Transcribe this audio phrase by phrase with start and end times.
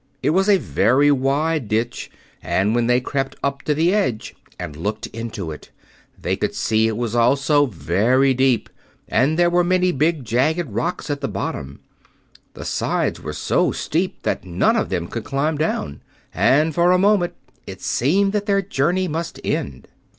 [0.23, 2.09] It was a very wide ditch,
[2.41, 5.69] and when they crept up to the edge and looked into it
[6.19, 8.67] they could see it was also very deep,
[9.07, 11.81] and there were many big, jagged rocks at the bottom.
[12.55, 16.01] The sides were so steep that none of them could climb down,
[16.33, 17.33] and for a moment
[17.67, 19.87] it seemed that their journey must end.